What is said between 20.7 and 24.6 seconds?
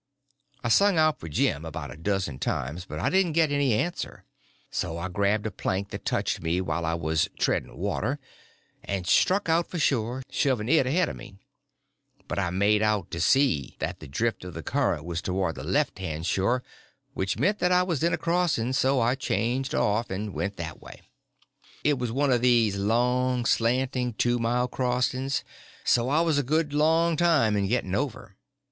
way. It was one of these long, slanting, two